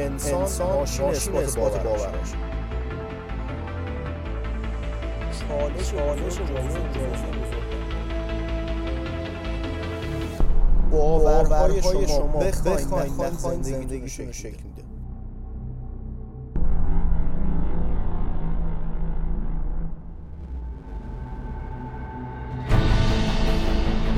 [0.00, 2.32] انسان, انسان ماشین اثبات باورش
[5.48, 6.38] چالش چالش
[10.90, 12.26] باورهای شما.
[12.26, 14.82] بخواین بخواین زندگیشون شکل میده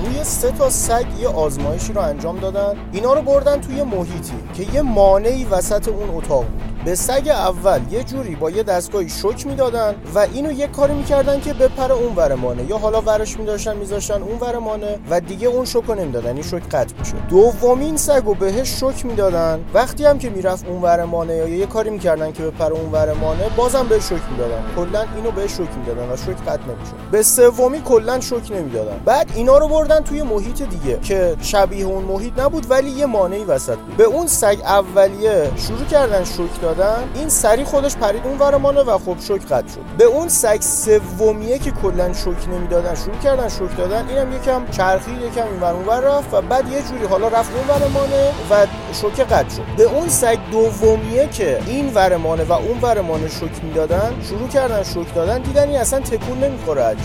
[0.05, 2.77] روی سه تا سگ یه آزمایشی رو انجام دادن.
[2.93, 4.35] اینا رو بردن توی محیطی.
[4.53, 6.63] که یه مانعی وسط اون اتاق بود.
[6.85, 11.41] به سگ اول یه جوری با یه دستگاهی شک می‌دادن و اینو یه کاری می‌کردن
[11.41, 15.49] که بپره اون ور مانه یا حالا ورش میداشتن میذاشتن اون ور مانه و دیگه
[15.49, 16.35] اون شک رو نمی‌دادن.
[16.35, 19.61] این شک قطع میشه دومین سگ رو بهش شک می‌دادن.
[19.75, 23.13] وقتی هم که می‌رفت اون ور مانه یا یه کاری می‌کردن که بپره اون ور
[23.13, 24.63] مانه بازم بهش شک می‌دادن.
[24.77, 29.01] کلا اینو بهش شک می‌دادن و شک قطع نمیشه به سومی کلا شک نمی‌دادن.
[29.05, 33.45] بعد اینا رو بردن توی محیط دیگه که شبیه اون محیط نبود ولی یه مانعی
[33.45, 33.97] وسط بود.
[33.97, 38.99] به اون سگ اولیه شروع کردن شک دادن این سری خودش پرید اون ورمانه و
[38.99, 39.81] خب شوک قطع شد.
[39.99, 45.11] به اون سگ سومیه که کلا شوک نمی‌دادن شروع کردن شوک دادن اینم یکم چرخی
[45.11, 49.21] یکم این ور اونور رفت و بعد یه جوری حالا رفت اون ورمانه و شوک
[49.21, 49.63] قطع شد.
[49.77, 55.15] به اون سگ دومیه که این ورمانه و اون ورمانه شوک می‌دادن شروع کردن شوک
[55.15, 56.97] دادن دیدن این اصلا تکون نمی‌خوره از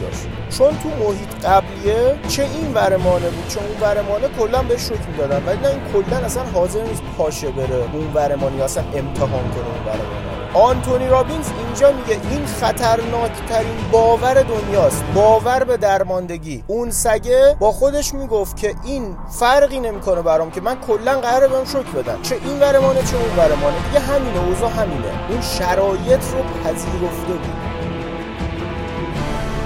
[0.49, 5.43] چون تو محیط قبلیه چه این ورمانه بود چه اون ورمانه کلا به شوک می‌دادن
[5.45, 9.85] ولی نه این کلا اصلا حاضر نیست پاشه بره اون ورمانه اصلا امتحان کنه اون
[9.85, 15.03] ورمانه آنتونی رابینز اینجا میگه این خطرناکترین باور دنیاست.
[15.15, 16.63] باور به درماندگی.
[16.67, 21.65] اون سگه با خودش می‌گفت که این فرقی نمی‌کنه برام که من کلا قراره بهم
[21.65, 23.75] شوک بدم چه این ورمانه چه اون ورمانه.
[23.87, 25.29] دیگه همینه اوضاع همینه.
[25.29, 27.66] اون شرایط رو پذیرفته بود.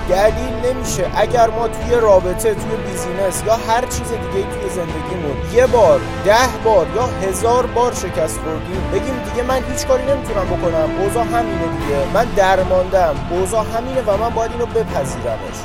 [0.09, 1.05] دلیل نمیشه.
[1.15, 6.47] اگر ما توی رابطه توی بیزینس یا هر چیز دیگه توی زندگیمون یه بار ده
[6.63, 10.89] بار یا هزار بار شکست خوردیم بگیم دیگه من هیچ کاری نمی‌تونم بکنم.
[10.99, 12.13] اوضاع همینه دیگه.
[12.13, 13.15] من درماندم.
[13.31, 15.57] اوضاع همینه و من باید اینو بپذیرمش.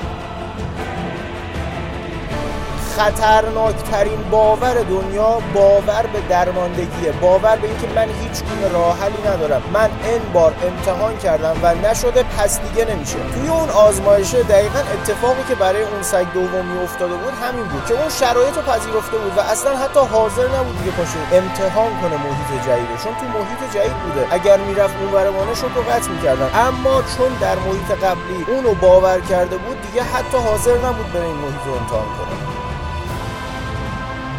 [2.97, 7.13] خطرناکترین باور دنیا باور به درماندگیه.
[7.21, 9.63] باور به اینکه من هیچ گونه راه حلی ندارم.
[9.73, 13.17] من این بار امتحان کردم و نشده پس دیگه نمیشه.
[13.35, 17.95] توی اون آزمایشه دقیقا اتفاقی که برای اون سگ دومی افتاده بود همین بود که
[18.01, 22.51] اون شرایط رو پذیرفته بود و اصلا حتی حاضر نبود دیگه پاشه امتحان کنه محیط
[22.67, 24.23] جدید چون تو محیط جدید بوده.
[24.31, 26.51] اگر می‌رفت اون ورمانه شو قطع می‌کردن.
[26.67, 31.37] اما چون در محیط قبلی اونو باور کرده بود دیگه حتی حاضر نبود بره این
[31.37, 32.36] محیط رو امتحان کنه.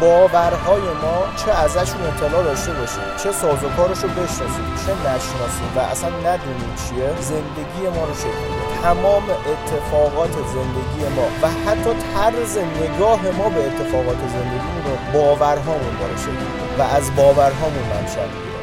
[0.00, 6.10] باورهای ما چه ازشون اطلاع داشته باشیم چه سازوکارش رو بشناسیم چه نشناسیم و اصلا
[6.10, 13.48] ندونیم چیه زندگی ما رو شکل تمام اتفاقات زندگی ما و حتی طرز نگاه ما
[13.48, 18.57] به اتفاقات زندگی رو باورهامون داره شکل و از باورهامون منشأ می‌گیره.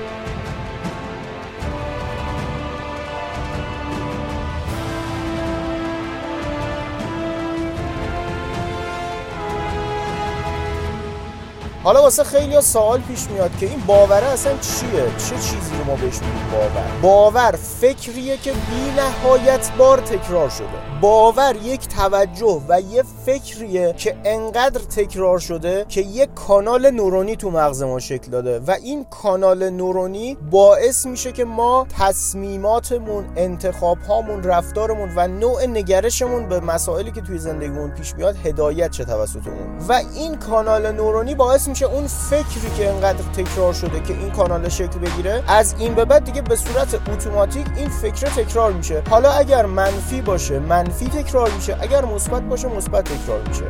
[11.86, 15.96] حالا واسه خیلی سوال پیش میاد که این باوره اصلا چیه؟ چه چیزی رو ما
[15.96, 17.52] بهش میگیم باور؟ باور
[17.82, 20.68] فکریه که بی نهایت بار تکرار شده.
[21.02, 27.52] باور یک توجه و یه فکریه که انقدر تکرار شده که یک کانال نورونی تو
[27.52, 35.14] مغز ما شکل داده و این کانال نورونی باعث میشه که ما تصمیماتمون انتخابهامون رفتارمون
[35.16, 39.80] و نوع نگرشمون به مسائلی که توی زندگیمون پیش میاد هدایت چه توسطمون.
[39.90, 44.70] و این کانال نورونی باعث میشه اون فکری که انقدر تکرار شده که این کانال
[44.70, 49.04] شکل بگیره از این به بعد دیگه به صورت اتوماتیک این فکر تکرار میشه.
[49.10, 51.78] حالا اگر منفی باشه منفی تکرار میشه.
[51.82, 53.66] اگر مثبت باشه مثبت تکرار میشه.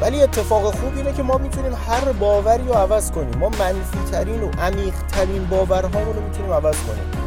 [0.00, 3.38] ولی اتفاق خوب اینه که ما می‌تونیم هر باوری رو عوض کنیم.
[3.38, 7.21] ما منفی ترین و عمیق ترین باورهامون رو می‌تونیم عوض کنیم.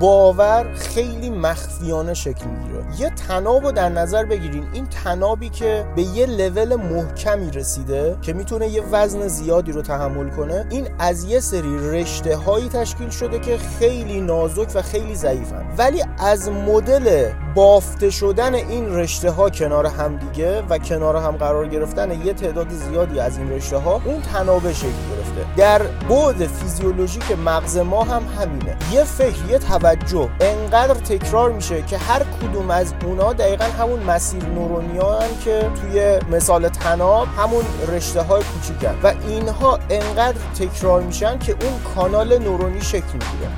[0.00, 2.84] باور خیلی مخفیانه شکل می‌گیره.
[2.98, 4.66] یه تناب رو در نظر بگیرین.
[4.72, 10.28] این تنابی که به یه لول محکمی رسیده که می‌تونه یه وزن زیادی رو تحمل
[10.28, 15.66] کنه این از یه سری رشته هایی تشکیل شده که خیلی نازک و خیلی ضعیفن.
[15.78, 21.68] ولی از مدل بافته شدن این رشته ها کنار هم دیگه و کنار هم قرار
[21.68, 27.38] گرفتن یه تعداد زیادی از این رشته ها اون تنابه شکل گرفته در بعد فیزیولوژیک
[27.44, 28.76] مغز ما هم همینه.
[28.92, 30.28] یه فکر یه توجه.
[30.40, 36.68] انقدر تکرار میشه که هر کدوم از اونا دقیقا همون مسیر نورونیان که توی مثال
[36.68, 38.94] تناب همون رشته های کوچیکن.
[39.02, 43.50] و اینها انقدر تکرار میشن که اون کانال نورونی شکل می‌گیره.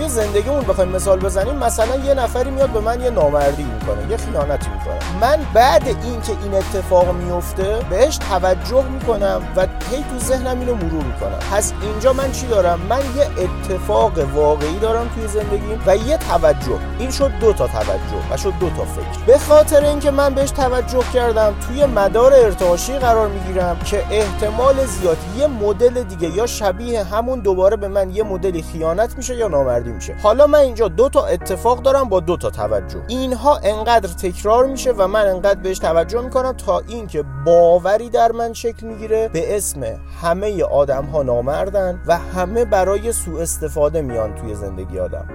[0.00, 4.16] توی زندگیمون بخوایم مثال بزنیم مثلا یه نفری میاد به من یه نامردی می‌کنه یه
[4.16, 5.20] خیانتی می‌کنه.
[5.20, 11.04] من بعد اینکه این اتفاق میفته بهش توجه می‌کنم و هی تو ذهنم اینو مرور
[11.04, 11.38] می‌کنم.
[11.52, 16.78] پس اینجا من چی دارم؟ من یه اتفاق واقعی دارم توی زندگیم و یه توجه.
[16.98, 19.24] این شد دو تا توجه و شد دو تا فکر.
[19.26, 25.18] به خاطر اینکه من بهش توجه کردم توی مدار ارتعاشی قرار می‌گیرم که احتمال زیاد
[25.38, 29.90] یه مدل دیگه یا شبیه همون دوباره به من یه مدلی خیانت میشه یا نامردی
[30.22, 33.02] حالا من اینجا دو تا اتفاق دارم با دو تا توجه.
[33.08, 38.52] اینها انقدر تکرار میشه و من انقدر بهش توجه می‌کنم تا اینکه باوری در من
[38.52, 39.80] شکل می‌گیره به اسم
[40.22, 45.28] همه آدم ها نامردن و همه برای سوء استفاده میان توی زندگی آدم.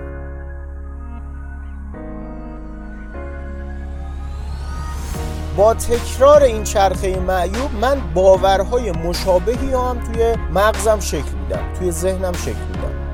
[5.58, 12.34] با تکرار این چرخه معیوب من باورهای مشابهی هم توی مغزم شکل میدم توی ذهنم
[12.34, 13.05] شکل میدم.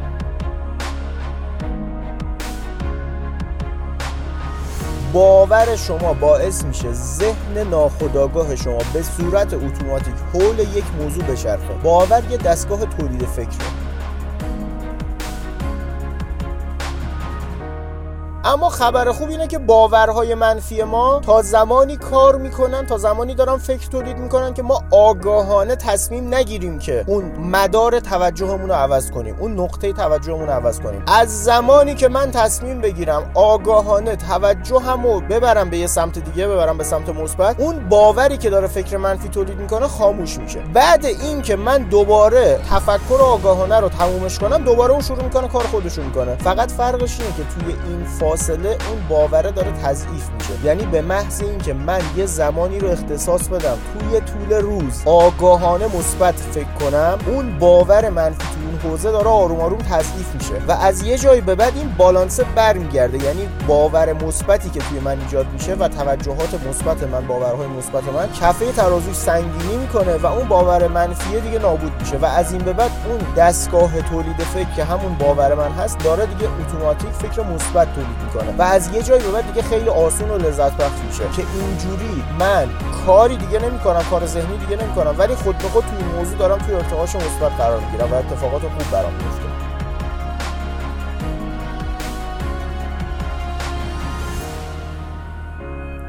[5.13, 11.73] باور شما باعث میشه ذهن ناخودآگاه شما به صورت اتوماتیک حول یک موضوع بچرخه.
[11.83, 13.80] باور یه دستگاه تولید فکره.
[18.45, 23.57] اما خبر خوب اینه که باورهای منفی ما تا زمانی کار می‌کنن تا زمانی دارن
[23.57, 29.35] فکر تولید می‌کنن که ما آگاهانه تصمیم نگیریم که اون مدار توجهمون رو عوض کنیم
[29.39, 31.03] اون نقطه توجهمون رو عوض کنیم.
[31.07, 36.77] از زمانی که من تصمیم بگیرم آگاهانه توجهم رو ببرم به یه سمت دیگه ببرم
[36.77, 40.59] به سمت مثبت اون باوری که داره فکر منفی تولید می‌کنه خاموش میشه.
[40.73, 45.63] بعد این که من دوباره تفکر آگاهانه رو تمومش کنم دوباره اون شروع می‌کنه کار
[45.63, 46.35] خودشون می‌کنه.
[46.35, 50.65] فقط فرقش اینه که توی این فاصله اون باوره داره تضعیف میشه.
[50.65, 56.35] یعنی به محض اینکه من یه زمانی رو اختصاص بدم توی طول روز آگاهانه مثبت
[56.35, 60.53] فکر کنم اون باور منفی حوزه داره آروم آروم تضعیف میشه.
[60.67, 63.23] و از یه جایی به بعد این بالانس برمیگرده.
[63.23, 68.29] یعنی باور مثبتی که توی من ایجاد میشه و توجهات مثبت من باورهای مثبت من
[68.41, 72.17] کفه ترازوش سنگینی می‌کنه و اون باور منفی دیگه نابود میشه.
[72.17, 76.25] و از این به بعد اون دستگاه تولید فکر که همون باور من هست داره
[76.25, 78.55] دیگه اتوماتیک فکر مثبت تولید می‌کنه.
[78.57, 82.23] و از یه جایی به بعد دیگه خیلی آسون و لذت بخش میشه که اینجوری
[82.39, 82.67] من
[83.05, 86.75] کاری دیگه نمی‌کنم کار ذهنی دیگه نمی‌کنم ولی خود به خود توی موضوع دارم توی
[86.75, 89.41] ارتعاش مثبت قرار می‌گیرم و اتفاقات خوب برام میفته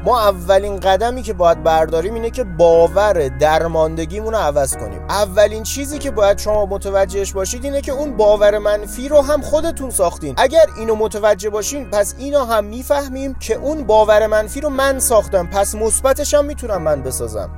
[0.05, 5.01] ما اولین قدمی که باید برداریم اینه که باور درماندگیمون رو عوض کنیم.
[5.09, 9.89] اولین چیزی که باید شما متوجهش باشید اینه که اون باور منفی رو هم خودتون
[9.89, 10.33] ساختین.
[10.37, 15.47] اگر اینو متوجه باشین پس اینو هم می‌فهمیم که اون باور منفی رو من ساختم.
[15.47, 17.49] پس مثبتش هم می‌تونم من بسازم.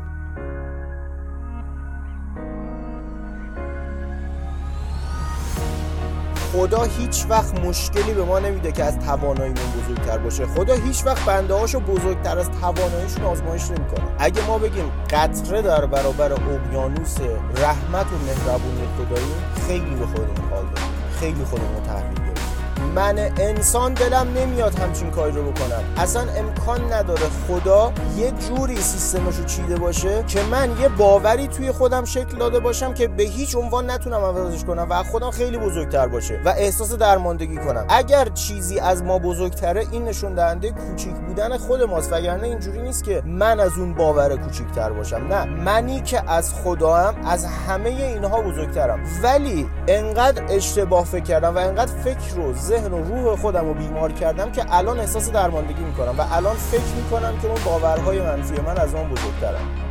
[6.56, 10.46] خدا هیچ وقت مشکلی به ما نمیده که از تواناییمون بزرگتر باشه.
[10.46, 14.06] خدا هیچ وقت بنده هاشو بزرگتر از تواناییشون آزمایش نمی‌کنه.
[14.20, 17.18] اگه ما بگیم قطره در برابر اقیانوس
[17.58, 19.36] رحمت و مهربونی خدایی
[19.68, 20.66] خیلی به خودمون حال
[21.20, 22.25] خیلی خودمون تحویل
[22.96, 25.84] من انسان دلم نمیاد همچین کاری رو بکنم.
[25.98, 31.72] اصلا امکان نداره خدا یه جوری سیستمش رو چیده باشه که من یه باوری توی
[31.72, 36.08] خودم شکل داده باشم که به هیچ عنوان نتونم عوضش کنم و خودم خیلی بزرگتر
[36.08, 37.86] باشه و احساس درماندگی کنم.
[37.90, 43.04] اگر چیزی از ما بزرگتره این نشون دهنده کوچیک بودن خود ماست وگرنه اینجوری نیست
[43.04, 45.28] که من از اون باور کوچیکتر باشم.
[45.30, 49.00] نه منی که از خدا هم از همه اینها بزرگترم.
[49.24, 52.54] ولی انقدر اشتباه فکر کردم و انقدر فکر رو
[52.94, 57.38] و روح خودم رو بیمار کردم که الان احساس درماندگی می‌کنم و الان فکر می‌کنم
[57.42, 59.85] که اون باورهای منفی من از اون بزرگترم.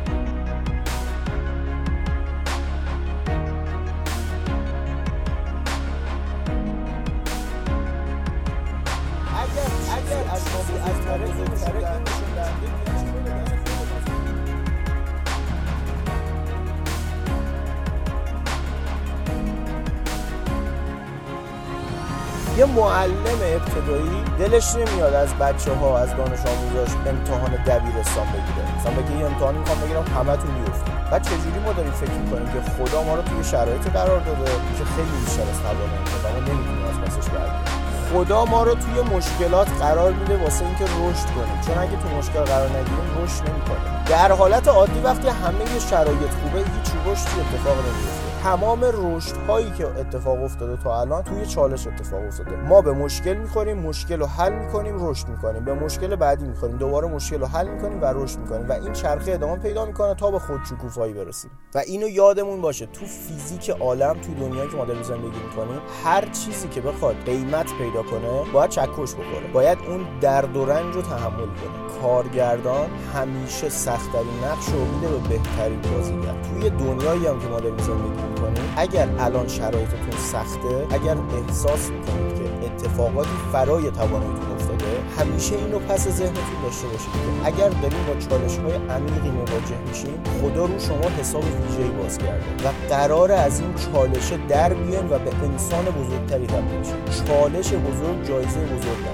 [22.57, 28.63] یه معلم ابتدایی دلش نمیاد از بچه ها از دانش آموزاش امتحان دبیرستان بگیره.
[28.77, 32.59] مثلا بگه یه امتحان می‌خوام بگیرم همتون میفتید بعد چجوری ما داریم فکر می‌کنیم که
[32.71, 36.85] خدا ما رو توی شرایطی قرار داده که خیلی بیشتر از توانمون و ما نمی‌تونیم
[36.85, 37.75] از پسش برگردیم.
[38.13, 41.61] خدا ما رو توی مشکلات قرار میده واسه اینکه رشد کنیم.
[41.65, 44.03] چون اگه تو مشکل قرار نگیریم رشد نمی‌کنیم.
[44.05, 49.87] در حالت عادی وقتی همه شرایط خوبه هیچ رشدی اتفاق نمیفته تمام رشد هایی که
[49.87, 52.55] اتفاق افتاده تا الان توی چالش اتفاق افتاده.
[52.55, 55.65] ما به مشکل می‌خوریم مشکل رو حل می‌کنیم رشد می‌کنیم.
[55.65, 56.77] به مشکل بعدی می‌خوریم.
[56.77, 58.69] دوباره مشکل رو حل می‌کنیم و رشد می‌کنیم.
[58.69, 61.51] و این چرخه ادامه پیدا می‌کنه تا به خودشکوفایی برسیم.
[61.75, 66.25] و اینو یادمون باشه تو فیزیک عالم تو دنیایی که ما داریم زندگی می‌کنیم هر
[66.25, 69.51] چیزی که بخواد قیمت پیدا کنه باید چکش بخوره.
[69.53, 71.84] باید اون درد و رنج رو تحمل کنه.
[72.01, 76.35] کارگردان همیشه سختترین نقش رو میده به بهترین بازیگر.
[76.43, 82.35] توی دنیایی هم که ما داریم زندگی می‌کنیم اگر الان شرایطتون سخته اگر احساس می‌کنید
[82.35, 84.85] که اتفاقاتی فرای تواناییتون افتاده
[85.17, 90.23] همیشه اینو پس ذهنتون داشته باشید که اگر داریم با چالش های عمیقی مواجه میشیم
[90.41, 95.19] خدا رو شما حساب ویژه‌ای باز کرده و قرار از این چالش در بیاین و
[95.19, 99.05] به انسان بزرگتری تبدیل شید چالش بزرگ جایزه بزرگ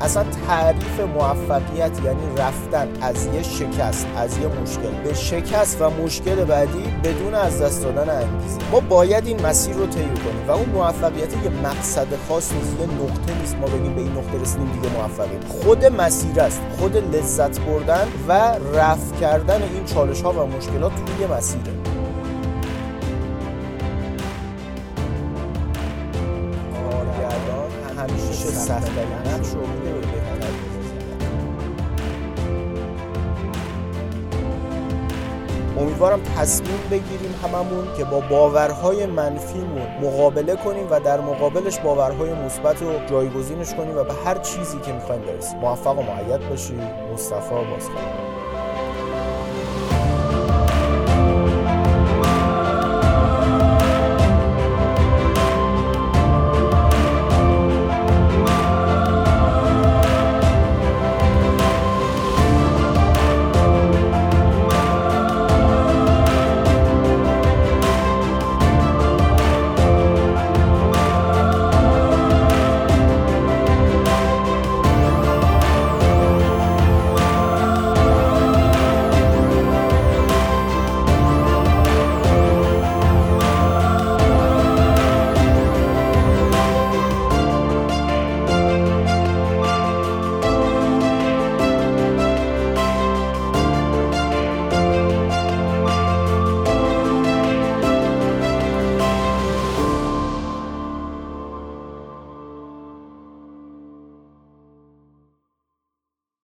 [0.00, 5.02] اصلا تعریف موفقیت یعنی رفتن از یه شکست از یه مشکل.
[5.04, 8.58] به شکست و مشکل بعدی بدون از دست دادن انگیزه.
[8.72, 12.86] ما باید این مسیر رو طی کنیم و اون موفقیت یه مقصد خاص نیست یه
[12.86, 13.56] نقطه نیست.
[13.56, 15.40] ما بگیم به این نقطه رسیدیم دیگه موفقیم.
[15.48, 16.60] خود مسیر است.
[16.78, 18.32] خود لذت بردن و
[18.74, 21.72] رفت کردن این چالش ها و مشکلات توی مسیره.
[27.98, 28.90] همیشه سخت
[35.98, 42.82] امیدوارم تصمیم بگیریم هممون که با باورهای منفیمون مقابله کنیم و در مقابلش باورهای مثبت
[42.82, 45.58] رو جایگزینش کنیم و به هر چیزی که می‌خوایم برسیم.
[45.58, 46.80] موفق و معید باشید
[47.12, 48.27] مصطفی بازخانه